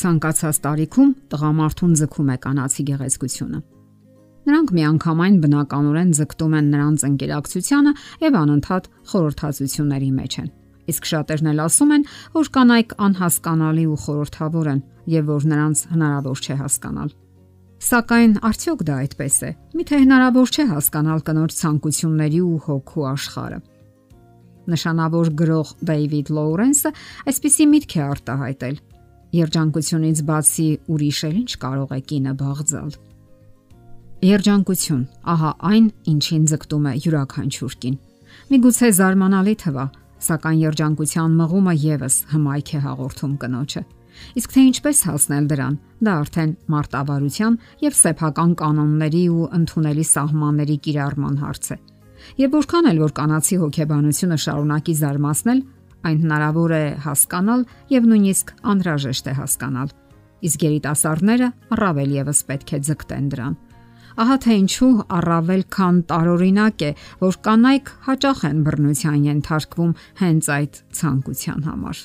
[0.00, 3.58] Ցանկացած տարիքում տղամարդուն ձգում է կանացի գեղեցկությունը։
[4.48, 7.92] Նրանք միանգամայն բնականորեն ձգտում են նրանց ընկերակցությանը
[8.24, 10.48] եւ անընդհատ խորհրդածությունների մեջ են։
[10.90, 14.80] Իսկ շատերն էլ ասում են, որ կանայք անհասկանալի ու խորհրդավոր են
[15.10, 17.10] եւ որ նրանց հնարավոր չէ հասկանալ։
[17.80, 23.60] Սակայն արդյոք դա այդպես է։ Միթե հնարավոր չէ հասկանալ կնոջ ցանկությունների ու հոգու աշխարհը։
[24.70, 26.92] Նշանավոր գրող Դեյվիդ Լոուրենսը
[27.30, 28.76] այսպիսի միտք է արտահայտել
[29.30, 32.90] Երջանկությունից բացի ուրիշ էլ ինչ կարող է կինը բաղձալ։
[34.26, 37.96] Երջանկություն, ահա այն, ինչին ձգտում է յուրաքանչյուր կին։
[38.50, 39.86] Միգուցե զարմանալի թվա,
[40.26, 43.82] սակայն երջանկության մղումը եւս հմայք է հաղորդում կնոջը։
[44.40, 45.74] Իսկ թե ինչպես հասնել դրան,
[46.04, 51.76] դա արդեն մարտավարության եւ սեփական կանոնների ու ընդունելի սահմանների կիրառման հարց է։
[52.40, 55.60] Եվ որքան էլ որ կանացի հոգեբանությունը շարունակի զարմացնել,
[56.00, 59.90] Այն հնարավոր է հասկանալ եւ նույնիսկ անհրաժեշտ է հասկանալ։
[60.40, 63.58] Իսկ երիտասարդները առավել եւս պետք է ձգտեն դրան։
[64.20, 70.80] Ահա թե ինչու առավել քան տարօրինակ է, որ կանայք հաճախ են բռնության ենթարկվում հենց այդ
[71.00, 72.02] ցանկության համար։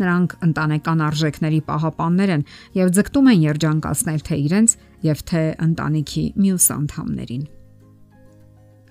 [0.00, 2.44] Նրանք ընտանեկան արժեքների պահապաններ են
[2.76, 7.42] եւ ձգտում են երջանկացնել թե իրենց եւ թե ընտանիքի մյուս անդամներին։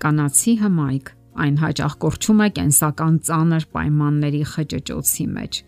[0.00, 1.10] Կանացի հմայք
[1.40, 5.60] Այն հաճախ կորչում է կենսական ծանր պայմանների խճճոցի մեջ։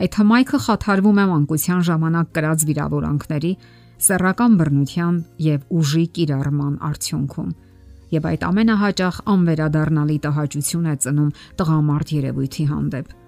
[0.00, 3.52] Այդ հմայքը խաթարվում է մանկության ժամանակ կրած վիրավորանքների,
[4.00, 5.16] սեռական բռնության
[5.50, 7.50] եւ ուժի կիրառման արդյունքում։
[8.10, 13.18] Եվ այդ ամենը հաճախ անվերադառնալի տհաճություն է ծնում տղամարդ երևույթի հանդեպ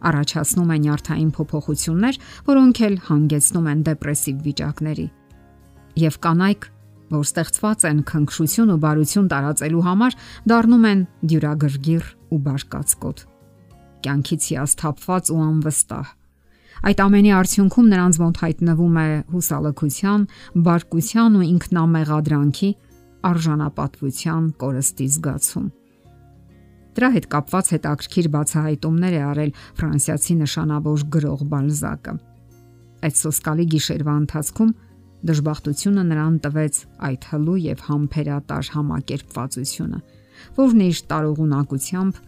[0.00, 5.06] առաջացնում է նյարդային փոփոխություններ, որոնք էլ հանգեցնում են դեպրեսիվ վիճակների։
[6.00, 6.68] Եվ կանայք
[7.10, 10.16] որ ստեղծված են քնքշություն ու բարություն տարածելու համար,
[10.50, 13.24] դառնում են դյուրագրգիռ ու բարկացկոտ։
[14.00, 16.14] Կյանքից հիասթափված ու անվստահ։
[16.80, 20.22] Այդ ամենի արդյունքում նրանց մոտ հայտնվում է հուսալքության,
[20.70, 22.70] բարկության ու ինքնամեղադրանքի,
[23.30, 25.66] արժանապատվության կորստի զգացում։
[26.90, 32.14] Դրա հետ կապված հետաքրքիր բացահայտումներ է արել ֆրանսիացի նշանավոր գրող Բալզակը։
[33.06, 34.72] Այդ սոսկալի գիշերվա ընթացքում
[35.20, 36.76] Դժբախտությունը նրան տվեց
[37.06, 39.98] այդ հլու եւ համբերատար համակերպվածությունը,
[40.56, 42.20] որն իր տարողունակությամբ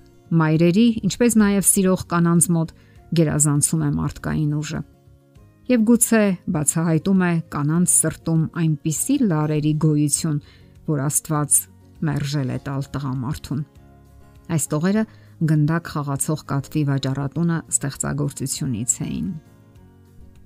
[0.42, 2.74] մայրերի, ինչպես նաեւ սիրող կանանց մոտ
[3.16, 4.80] գերազանցում է մարդկային ուժը։
[5.72, 10.38] Եվ գուցե բացահայտում է կանանց սրտում այնպիսի լարերի գոյություն,
[10.92, 11.58] որ Աստված
[12.02, 13.60] մերժել է տալ տղամարդուն։
[14.52, 15.04] Այս տողերը
[15.52, 19.28] գնդակ խաղացող կատվի վաճառատունը ստեղծագործությունից էին։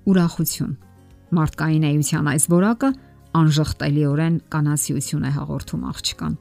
[0.07, 0.75] Ուրախություն
[1.27, 2.89] Մարդկային էության այս որակը
[3.35, 6.37] անժխտելիորեն կանացիություն է հաղորդում աղջկան։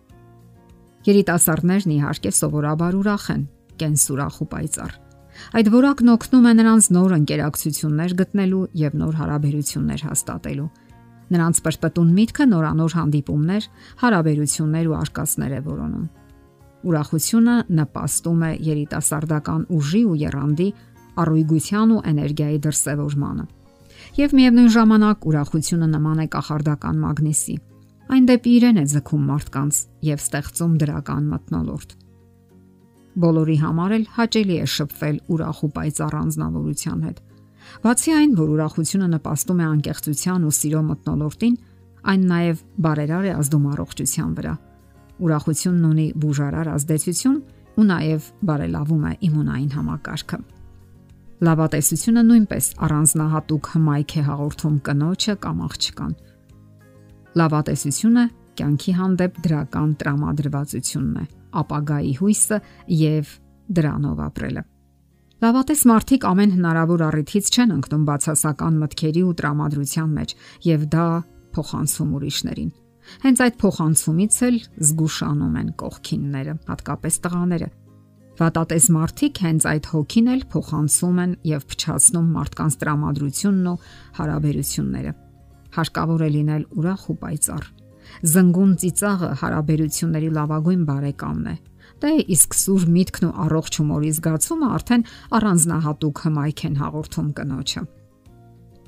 [1.06, 3.42] Երիտասարդներն իհարկե սովորաբար ուրախ են,
[3.82, 4.92] կենսուրախ ու պայծառ։
[5.58, 10.68] Այդ որակն օգնում է նրանց նոր ընկերակցություններ գտնելու եւ նոր հարաբերություններ հաստատելու։
[11.26, 13.68] Նրանց պրպտուն միտքը նորանոր հանդիպումներ,
[14.06, 16.06] հարաբերություններ ու արկածներ է որոնում։
[16.86, 20.68] Ուրախությունը նպաստում է երիտասարդական ուժի ու երանդի
[21.26, 23.46] առույգության ու էներգիայի դրսևորմանը
[24.16, 27.56] եւ միևնույն ժամանակ ուրախությունը նման է կախարդական մագնիսի։
[28.06, 31.94] Այն դեպի իրեն է ձգում մարդկանց եւ ստեղծում դրական մտնոլորտ։
[33.16, 37.22] Բոլորի համար էլ հաճելի է շփվել ուրախ ու պայծառ անznավորության հետ։
[37.82, 41.56] Բացի այն, որ ուրախությունը նպաստում է անկեղծության ու սիրո մտնոլորտին,
[42.06, 44.54] այն նաև բարերար է ազդում առողջության վրա։
[45.26, 47.38] Ուրախությունն ունի բուժարար ազդեցություն
[47.76, 50.38] ու նաև բարելավում է իմունային համակարգը։
[51.36, 56.14] Լավատեսությունը նույնպես առանձնահատուկ հմայք է հաղորդում կնոջը կամ աղջկան։
[57.36, 58.22] Լավատեսությունը
[58.56, 61.26] կյանքի հանդեպ դրական տրամադրվածությունն է,
[61.60, 62.58] ապագայի հույսը
[63.02, 63.34] եւ
[63.76, 64.64] դրանով ապրելը։
[65.44, 70.36] Լավատես մարդիկ ամեն հնարավոր առիթից չեն ընկնում բացասական մտքերի ու տրամադրության մեջ
[70.72, 71.08] եւ դա
[71.52, 72.70] փոխանցում ուրիշներին։
[73.26, 74.56] Հենց այդ փոխանցումից էլ
[74.88, 77.68] զգուշանում են կողքինները, հատկապես տղաները,
[78.36, 83.78] Վատատես մարդիկ հենց այդ հոգին էլ փոխանցում են եւ փչացնում մարդկանց տրամադրությունն ու
[84.18, 85.12] հարաբերությունները։
[85.76, 87.64] Հարկավոր է լինել ուրախ ու պայծառ։
[88.36, 91.56] Զնգուն ծիծաղը հարաբերությունների լավագույն բարեկամն է։
[91.96, 95.06] Դե իսկ սուր միտքն ու առողջ հումորի զգացումը արդեն
[95.40, 97.82] առանձնահատուկ հմայք են հաղորդում կնոջը։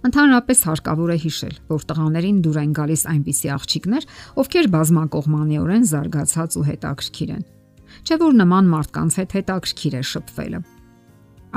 [0.08, 4.08] Ընդհանրապես հարկավոր է հիշել, որ տղաներին դուր են գալիս այնպիսի աղջիկներ,
[4.44, 7.46] ովքեր բազմակողմանիորեն զարգացած ու հետաքրքիր են
[8.06, 10.60] Չէ որ նման մարդկանց հետ հետաքրքիր է շփվելը։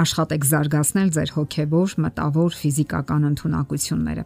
[0.01, 4.23] Աշխատեք զարգացնել ձեր հոգեվոր, մտավոր, ֆիզիկական ընտունակությունները։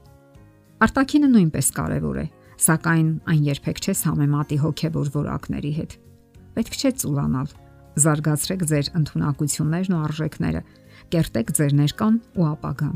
[0.86, 2.26] Արտակինը նույնպես կարևոր է,
[2.66, 5.96] սակայն այն երբեք չես համեմատի հոգեվոր որակների հետ։
[6.56, 7.50] Պետք չէ ծուլանալ։
[8.06, 10.62] Զարգացրեք ձեր ընտունակություններն ու արժեքները,
[11.16, 12.96] կերտեք ձեր ներկան ու ապագան։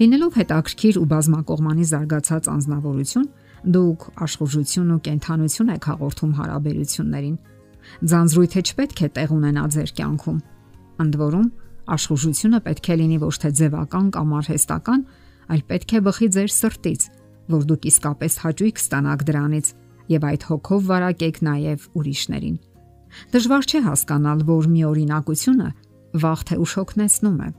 [0.00, 3.26] Լինելով հետաքրքիր ու բազմակողմանի զարգացած անznավորություն,
[3.74, 7.36] դուք աշխուժություն ու կենթանություն եք հաղորդում հարաբերություններին։
[8.10, 10.38] Ձանձրույթը չպետք է տեղ ունենա ձեր կյանքում։
[11.04, 11.48] Ընդ որում,
[11.94, 15.00] աշխուժությունը պետք է լինի ոչ թե ձևական կամ արհեստական,
[15.54, 17.02] այլ պետք է բխի ձեր սրտից,
[17.54, 19.66] որ դուք իսկապես հաճույք ստանաք դրանից
[20.14, 22.56] եւ այդ հոգով վարակեք նաեւ ուրիշներին։
[23.34, 25.68] Դժվար չէ հասկանալ, որ մի օրինակությունը
[26.24, 27.50] վաղ թե ուշ հոգնեցնում է։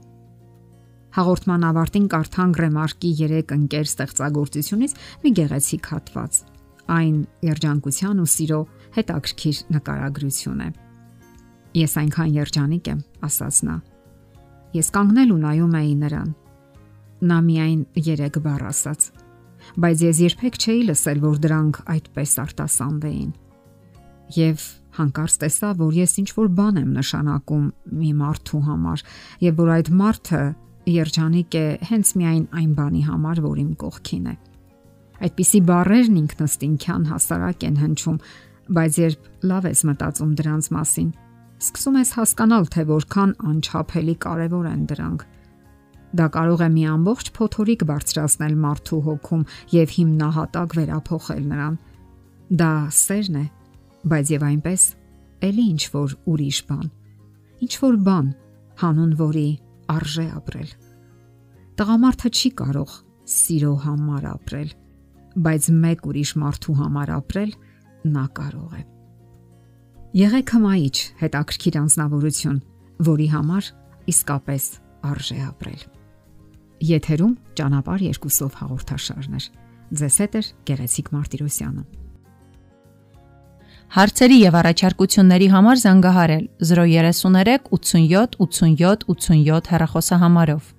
[1.15, 6.54] Հաղորդման ավարտին կարդանք Ռեմարկի 3 ընկեր ստեղծագործությունից մի գեղեցիկ հատված։
[6.85, 7.17] Այն
[7.49, 8.61] երջանկության ու սիրո
[8.95, 10.69] հետաքրքիր նկարագրություն է։
[11.75, 13.75] Ես այնքան երջանիկ եմ, ասաց նա։
[14.75, 16.33] Ես կանգնել ու նայում էի նրան։
[17.25, 19.09] Նա միայն 3 բառ ասաց
[19.73, 23.31] բայց ես երբեք չէի լսել, որ դրանք այդպես արտասանվեին։
[24.35, 24.65] Եվ
[24.97, 27.65] հանկարծ տեսա, որ ես ինչ որ բան եմ նշանակում
[27.99, 29.03] մի մարդու համար,
[29.45, 30.43] եւ որ այդ մարդը
[30.95, 34.35] երջանիկ է հենց միայն այն բանի համար, որ իմ կողքին է։
[35.23, 38.17] Այդպիսի բառերն ինքնստինքյան հասարակ են հնչում,
[38.75, 41.09] բայց երբ լավ ես մտածում դրանց մասին,
[41.65, 45.25] սկսում ես հասկանալ, թե որքան անչափելի կարևոր են դրանք
[46.15, 49.41] Դա կարող է մի ամբողջ փոթորիկ բարձրացնել մարդու հոգում
[49.73, 51.75] եւ հիմնահատակ վերափոխել նրան։
[52.61, 53.45] Դա սերն է,
[54.13, 54.85] բայց եւ այնպես
[55.49, 56.85] էլի ինչ որ ուրիշ բան։
[57.65, 58.29] Ինչ որ բան,
[58.79, 59.49] հանուն որի
[59.95, 60.71] արժե ապրել։
[61.75, 62.95] Տղամարդը չի կարող
[63.35, 64.69] սիրո համար ապրել,
[65.35, 67.51] բայց մեկ ուրիշ մարդու համար ապրել
[68.15, 68.83] նա կարող է։
[70.15, 72.59] Եղեք հմայիչ հետաքրքիր անznավորություն,
[73.09, 73.69] որի համար
[74.15, 74.67] իսկապես
[75.11, 75.83] արժե ապրել։
[76.85, 79.45] Եթերում ճանապար երկուսով հաղորդաշարներ։
[79.95, 81.83] Ձեզ հետ է Գեղեցիկ Մարտիրոսյանը։
[83.95, 90.74] Հարցերի եւ առաջարկությունների համար զանգահարել 033 87 87 87 հեռախոսահամարով։